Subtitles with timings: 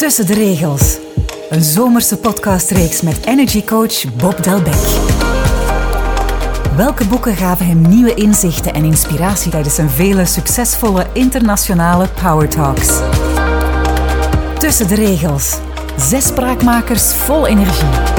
[0.00, 0.98] Tussen de regels.
[1.50, 5.14] Een zomerse podcastreeks met energiecoach Bob Delbecq.
[6.76, 12.88] Welke boeken gaven hem nieuwe inzichten en inspiratie tijdens zijn vele succesvolle internationale Power Talks?
[14.58, 15.56] Tussen de regels.
[15.96, 18.18] Zes spraakmakers vol energie.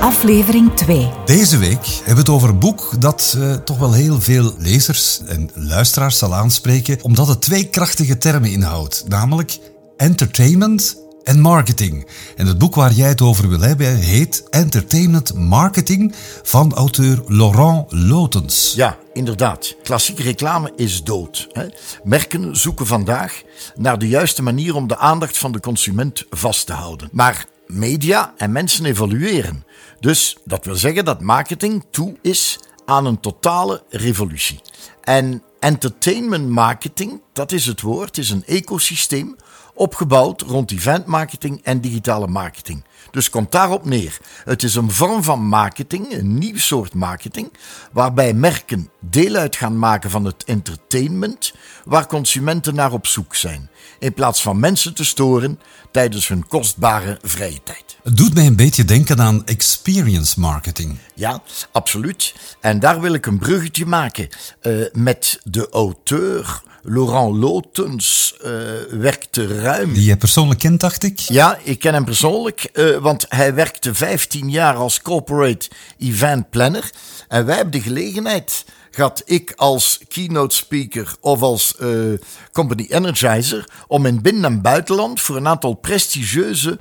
[0.00, 1.10] Aflevering 2.
[1.24, 5.20] Deze week hebben we het over een boek dat uh, toch wel heel veel lezers
[5.26, 9.58] en luisteraars zal aanspreken, omdat het twee krachtige termen inhoudt, namelijk
[9.96, 12.06] entertainment en marketing.
[12.36, 17.92] En het boek waar jij het over wil hebben heet Entertainment Marketing van auteur Laurent
[17.92, 18.72] Lotens.
[18.74, 19.76] Ja, inderdaad.
[19.82, 21.48] Klassieke reclame is dood.
[21.52, 21.66] Hè?
[22.04, 23.42] Merken zoeken vandaag
[23.74, 27.08] naar de juiste manier om de aandacht van de consument vast te houden.
[27.12, 29.64] Maar media en mensen evolueren.
[30.00, 34.60] Dus dat wil zeggen dat marketing toe is aan een totale revolutie.
[35.00, 39.36] En entertainment marketing, dat is het woord, is een ecosysteem
[39.76, 42.84] opgebouwd rond event marketing en digitale marketing.
[43.10, 44.18] Dus komt daarop neer.
[44.44, 47.52] Het is een vorm van marketing, een nieuw soort marketing,
[47.92, 51.52] waarbij merken deel uit gaan maken van het entertainment
[51.84, 57.18] waar consumenten naar op zoek zijn, in plaats van mensen te storen tijdens hun kostbare
[57.22, 57.96] vrije tijd.
[58.02, 60.98] Het doet mij een beetje denken aan experience marketing.
[61.14, 62.34] Ja, absoluut.
[62.60, 64.28] En daar wil ik een bruggetje maken
[64.62, 68.50] uh, met de auteur Laurent Lotens uh,
[68.90, 69.92] werkte ruim.
[69.92, 71.18] Die je persoonlijk kent, dacht ik?
[71.18, 76.90] Ja, ik ken hem persoonlijk, uh, want hij werkte 15 jaar als corporate event planner.
[77.28, 82.18] En wij hebben de gelegenheid gehad, ik als keynote speaker of als uh,
[82.52, 86.78] company energizer, om in binnen- en buitenland voor een aantal prestigieuze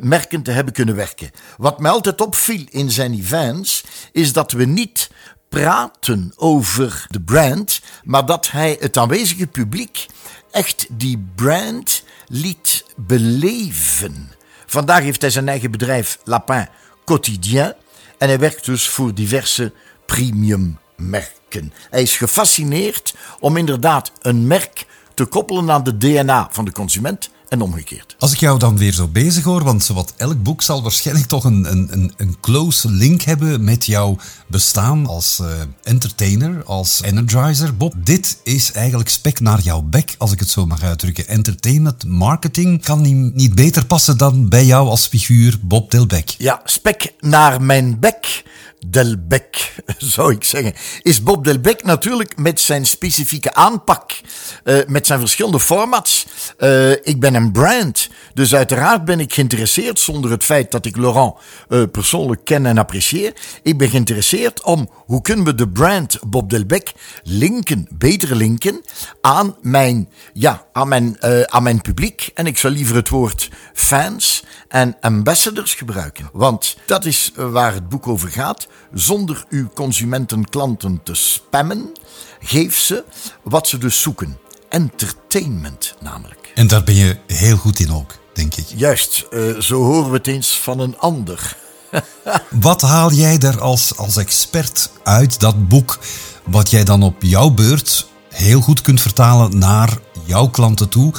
[0.00, 1.30] merken te hebben kunnen werken.
[1.56, 5.10] Wat mij altijd opviel in zijn events, is dat we niet
[5.48, 10.06] praten over de brand, maar dat hij het aanwezige publiek
[10.50, 14.35] echt die brand liet beleven.
[14.66, 16.68] Vandaag heeft hij zijn eigen bedrijf Lapin
[17.04, 17.74] Quotidien
[18.18, 19.72] en hij werkt dus voor diverse
[20.06, 21.72] premium merken.
[21.90, 27.30] Hij is gefascineerd om inderdaad een merk te koppelen aan de DNA van de consument
[27.48, 28.16] en omgekeerd.
[28.18, 31.44] Als ik jou dan weer zo bezig hoor, want zowat elk boek zal waarschijnlijk toch
[31.44, 35.48] een, een, een close link hebben met jouw bestaan als uh,
[35.82, 37.76] entertainer, als energizer.
[37.76, 41.28] Bob, dit is eigenlijk spek naar jouw bek, als ik het zo mag uitdrukken.
[41.28, 46.36] Entertainment marketing kan niet, niet beter passen dan bij jou als figuur Bob Delbecq.
[46.38, 48.44] Ja, spek naar mijn bek.
[48.86, 54.20] Delbecq, zou ik zeggen, is Bob Delbecq natuurlijk met zijn specifieke aanpak,
[54.64, 56.26] uh, met zijn verschillende formats.
[56.58, 60.96] Uh, ik ben een brand, dus uiteraard ben ik geïnteresseerd, zonder het feit dat ik
[60.96, 61.34] Laurent
[61.68, 63.32] uh, persoonlijk ken en apprecieer.
[63.62, 68.80] Ik ben geïnteresseerd om hoe kunnen we de brand Bob Delbecq linken, beter linken
[69.20, 72.30] aan mijn, ja, aan mijn, aan mijn publiek.
[72.34, 77.88] En ik zou liever het woord fans en ambassadors gebruiken, want dat is waar het
[77.88, 81.92] boek over gaat zonder uw consumenten, klanten te spammen.
[82.40, 83.04] Geef ze
[83.42, 84.38] wat ze dus zoeken.
[84.68, 86.52] Entertainment namelijk.
[86.54, 88.64] En daar ben je heel goed in ook, denk ik.
[88.76, 91.56] Juist, uh, zo horen we het eens van een ander.
[92.50, 95.98] wat haal jij er als, als expert uit dat boek,
[96.44, 101.12] wat jij dan op jouw beurt heel goed kunt vertalen naar jouw klanten toe?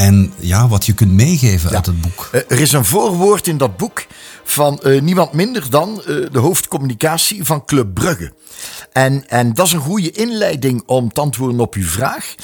[0.00, 1.76] En ja, wat je kunt meegeven ja.
[1.76, 2.30] uit het boek.
[2.32, 4.06] Uh, er is een voorwoord in dat boek
[4.44, 8.32] van uh, niemand minder dan uh, de hoofdcommunicatie van Club Brugge.
[8.92, 12.34] En, en dat is een goede inleiding om te antwoorden op uw vraag.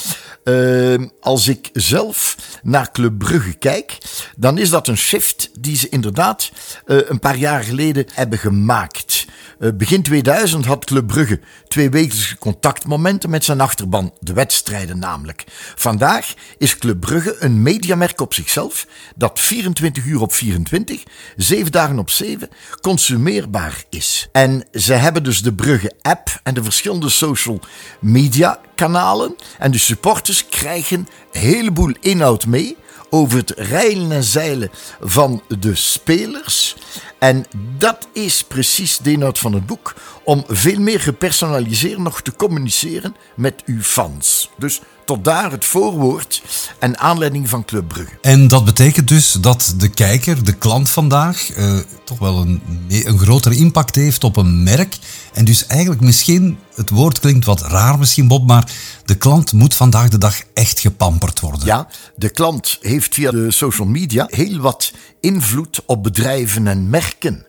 [0.45, 3.99] Uh, als ik zelf naar Club Brugge kijk,
[4.37, 6.51] dan is dat een shift die ze inderdaad
[6.85, 9.25] een paar jaar geleden hebben gemaakt.
[9.59, 15.45] Begin 2000 had Club Brugge twee wekelijkse contactmomenten met zijn achterban, de wedstrijden namelijk.
[15.75, 18.87] Vandaag is Club Brugge een mediamerk op zichzelf
[19.17, 21.03] dat 24 uur op 24,
[21.37, 22.49] 7 dagen op 7
[22.81, 24.29] consumeerbaar is.
[24.33, 27.61] En ze hebben dus de Brugge app en de verschillende social
[28.01, 29.37] media kanalen.
[29.59, 32.77] En de supporters krijgen een heleboel inhoud mee
[33.11, 34.71] over het rijlen en zeilen
[35.01, 36.77] van de spelers.
[37.19, 37.45] En
[37.79, 39.95] dat is precies de inhoud van het boek,
[40.25, 44.51] om veel meer gepersonaliseerd nog te communiceren met uw fans.
[44.57, 46.43] Dus tot daar het voorwoord
[46.79, 48.19] en aanleiding van Club Brugge.
[48.21, 53.19] En dat betekent dus dat de kijker, de klant vandaag, uh, toch wel een, een
[53.19, 54.99] grotere impact heeft op een merk.
[55.33, 58.73] En dus eigenlijk misschien, het woord klinkt wat raar misschien Bob, maar
[59.05, 61.67] de klant moet vandaag de dag echt gepamperd worden.
[61.67, 67.47] Ja, de klant heeft via de social media heel wat invloed op bedrijven en merken.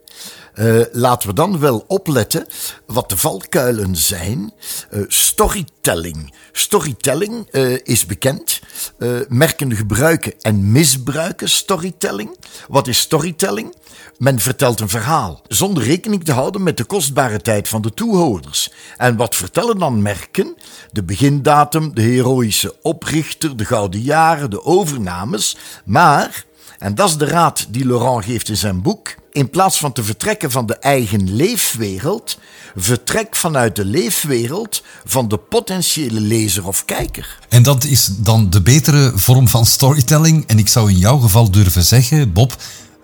[0.59, 2.47] Uh, laten we dan wel opletten
[2.85, 4.53] wat de valkuilen zijn.
[4.91, 6.33] Uh, storytelling.
[6.51, 8.59] Storytelling uh, is bekend.
[9.27, 12.37] merken gebruiken en misbruiken storytelling.
[12.67, 13.75] Wat is storytelling?
[14.17, 18.71] Men vertelt een verhaal, zonder rekening te houden met de kostbare tijd van de toehoorders.
[18.97, 20.55] En wat vertellen dan merken?
[20.91, 25.57] De begindatum, de heroïsche oprichter, de gouden jaren, de overnames.
[25.85, 26.45] Maar,
[26.77, 30.03] en dat is de raad die Laurent geeft in zijn boek, in plaats van te
[30.03, 32.37] vertrekken van de eigen leefwereld,
[32.75, 37.39] vertrek vanuit de leefwereld van de potentiële lezer of kijker.
[37.49, 40.43] En dat is dan de betere vorm van storytelling.
[40.47, 42.55] En ik zou in jouw geval durven zeggen, Bob,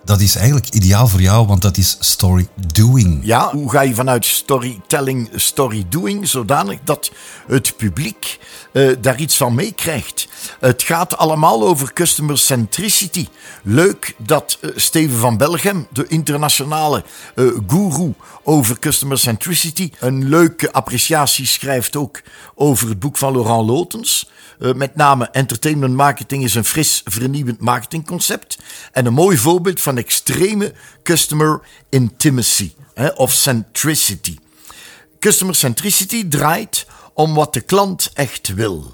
[0.04, 3.20] dat is eigenlijk ideaal voor jou, want dat is story doing.
[3.22, 7.10] Ja, hoe ga je vanuit storytelling story doing zodanig dat
[7.46, 8.38] het publiek
[8.72, 10.28] uh, daar iets van meekrijgt?
[10.60, 13.28] Het gaat allemaal over customer centricity.
[13.62, 17.04] Leuk dat uh, Steven van Belgem, de internationale
[17.34, 22.22] uh, guru over customer centricity, een leuke appreciatie schrijft ook
[22.54, 24.32] over het boek van Laurent Lotens.
[24.58, 28.58] Met name entertainment marketing is een fris, vernieuwend marketingconcept.
[28.92, 34.38] En een mooi voorbeeld van extreme customer intimacy hè, of centricity.
[35.18, 38.92] Customer centricity draait om wat de klant echt wil.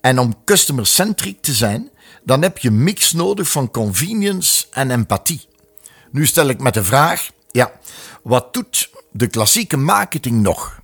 [0.00, 1.90] En om customer-centric te zijn,
[2.24, 5.48] dan heb je mix nodig van convenience en empathie.
[6.10, 7.72] Nu stel ik met de vraag: ja,
[8.22, 10.80] wat doet de klassieke marketing nog?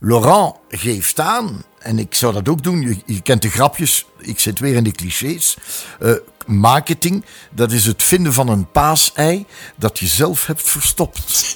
[0.00, 4.58] Laurent geeft aan, en ik zou dat ook doen, je, kent de grapjes, ik zit
[4.58, 5.56] weer in de clichés.
[6.00, 6.12] Uh,
[6.48, 9.46] marketing, dat is het vinden van een paasei
[9.76, 11.54] dat je zelf hebt verstopt.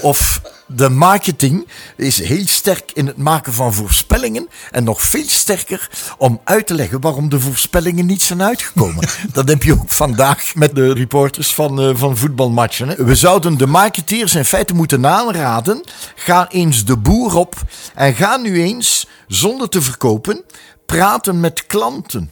[0.00, 5.90] of de marketing is heel sterk in het maken van voorspellingen en nog veel sterker
[6.18, 9.08] om uit te leggen waarom de voorspellingen niet zijn uitgekomen.
[9.32, 12.88] dat heb je ook vandaag met de reporters van, uh, van voetbalmatchen.
[12.88, 13.04] Hè.
[13.04, 15.84] We zouden de marketeers in feite moeten aanraden,
[16.14, 17.54] ga eens de boer op
[17.94, 20.44] en ga nu eens, zonder te verkopen,
[20.86, 22.30] praten met klanten.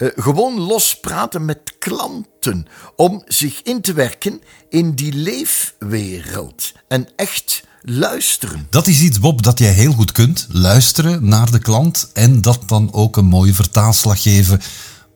[0.00, 2.66] Uh, gewoon los praten met klanten
[2.96, 6.72] om zich in te werken in die leefwereld.
[6.88, 8.66] En echt luisteren.
[8.70, 10.46] Dat is iets, Bob, dat jij heel goed kunt.
[10.50, 14.60] Luisteren naar de klant en dat dan ook een mooie vertaalslag geven,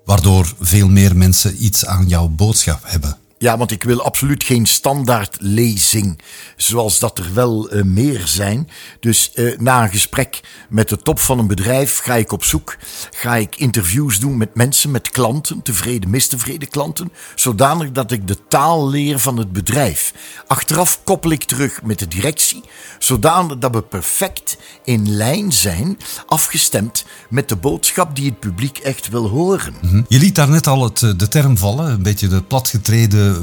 [0.04, 3.16] waardoor veel meer mensen iets aan jouw boodschap hebben.
[3.44, 6.20] Ja, want ik wil absoluut geen standaard lezing,
[6.56, 8.69] zoals dat er wel uh, meer zijn.
[9.00, 12.76] Dus uh, na een gesprek met de top van een bedrijf ga ik op zoek.
[13.11, 17.12] Ga ik interviews doen met mensen, met klanten, tevreden, mistevreden klanten.
[17.35, 20.12] Zodanig dat ik de taal leer van het bedrijf.
[20.46, 22.62] Achteraf koppel ik terug met de directie,
[22.99, 29.08] zodanig dat we perfect in lijn zijn, afgestemd met de boodschap die het publiek echt
[29.08, 29.75] wil horen.
[29.81, 30.05] -hmm.
[30.08, 33.33] Je liet daarnet al het, eh, de term vallen, een beetje de platgetreden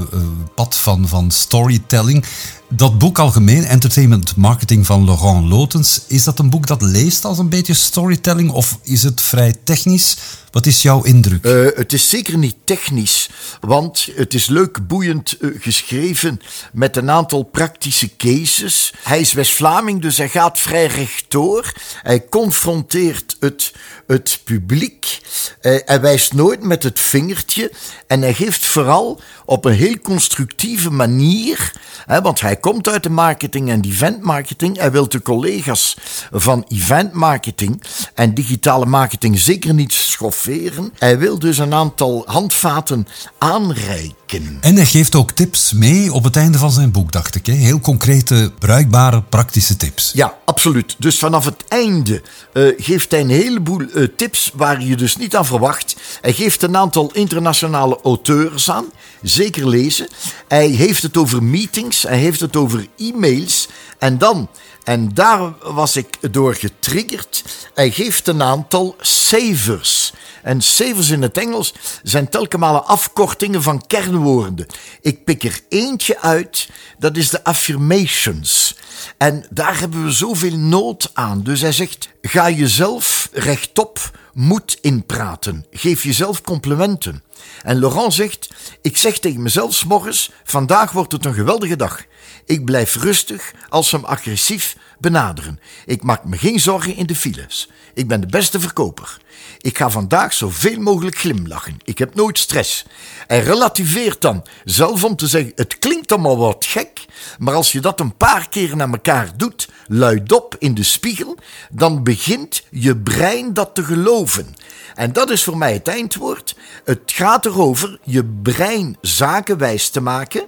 [0.55, 2.25] pad van, van storytelling.
[2.73, 7.37] Dat boek algemeen, Entertainment Marketing van Laurent Lotens, is dat een boek dat leest als
[7.37, 10.17] een beetje storytelling of is het vrij technisch?
[10.51, 11.45] Wat is jouw indruk?
[11.45, 13.29] Uh, het is zeker niet technisch,
[13.59, 16.41] want het is leuk, boeiend uh, geschreven
[16.73, 18.93] met een aantal praktische cases.
[19.03, 21.73] Hij is West-Vlaming, dus hij gaat vrij rechtdoor.
[22.01, 23.73] Hij confronteert het,
[24.07, 25.19] het publiek.
[25.61, 27.71] Uh, hij wijst nooit met het vingertje
[28.07, 31.71] en hij geeft vooral op een heel constructieve manier,
[32.05, 34.77] hè, want hij komt uit de marketing en event marketing.
[34.77, 35.97] Hij wil de collega's
[36.31, 40.93] van event marketing en digitale marketing zeker niet schofferen.
[40.97, 44.20] Hij wil dus een aantal handvaten aanreiken.
[44.59, 47.45] En hij geeft ook tips mee op het einde van zijn boek, dacht ik.
[47.45, 47.53] Hè?
[47.53, 50.11] Heel concrete, bruikbare, praktische tips.
[50.13, 50.95] Ja, absoluut.
[50.97, 52.21] Dus vanaf het einde
[52.53, 55.95] uh, geeft hij een heleboel uh, tips waar je dus niet aan verwacht.
[56.21, 58.85] Hij geeft een aantal internationale auteurs aan.
[59.21, 60.07] Zeker lezen.
[60.47, 62.03] Hij heeft het over meetings.
[62.03, 63.67] Hij heeft het over e-mails.
[63.99, 64.49] En dan,
[64.83, 70.13] en daar was ik door getriggerd, hij geeft een aantal savers.
[70.43, 74.65] En savers in het Engels zijn telkens afkortingen van kernwoorden.
[75.01, 78.75] Ik pik er eentje uit, dat is de affirmations.
[79.17, 81.43] En daar hebben we zoveel nood aan.
[81.43, 85.65] Dus hij zegt, ga jezelf rechtop moed inpraten.
[85.71, 87.23] Geef jezelf complimenten.
[87.61, 88.49] En Laurent zegt,
[88.81, 92.03] ik zeg tegen mezelf morgens, vandaag wordt het een geweldige dag.
[92.45, 95.59] Ik blijf rustig als hem agressief benaderen.
[95.85, 97.69] Ik maak me geen zorgen in de files.
[97.93, 99.17] Ik ben de beste verkoper.
[99.59, 101.77] Ik ga vandaag zoveel mogelijk glimlachen.
[101.83, 102.85] Ik heb nooit stress.
[103.27, 107.05] Hij relativeert dan zelf om te zeggen: Het klinkt allemaal wat gek,
[107.39, 111.37] maar als je dat een paar keer naar elkaar doet, luidop in de spiegel,
[111.71, 114.55] dan begint je brein dat te geloven.
[114.95, 116.55] En dat is voor mij het eindwoord.
[116.83, 120.43] Het gaat erover je brein zakenwijs te maken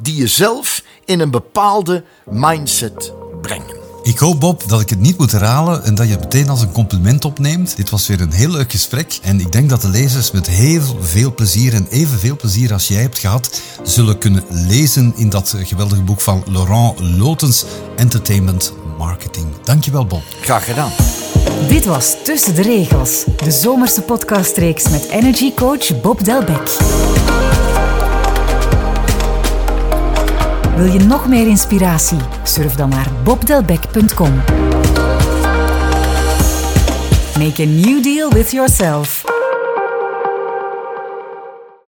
[0.00, 3.83] die jezelf in een bepaalde mindset brengen.
[4.04, 6.60] Ik hoop, Bob, dat ik het niet moet herhalen en dat je het meteen als
[6.60, 7.76] een compliment opneemt.
[7.76, 10.80] Dit was weer een heel leuk gesprek en ik denk dat de lezers met heel
[11.00, 16.02] veel plezier en evenveel plezier als jij hebt gehad, zullen kunnen lezen in dat geweldige
[16.02, 17.64] boek van Laurent Lotens,
[17.96, 19.46] Entertainment Marketing.
[19.62, 20.22] Dankjewel, Bob.
[20.40, 20.90] Graag gedaan.
[21.68, 27.53] Dit was Tussen de Regels, de zomerse podcastreeks met energy coach Bob Delbecq.
[30.76, 32.18] Wil je nog meer inspiratie?
[32.42, 34.34] Surf dan naar bobdelbeck.com.
[37.38, 39.23] Make a new deal with yourself.